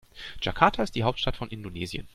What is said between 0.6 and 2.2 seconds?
ist die Hauptstadt von Indonesien.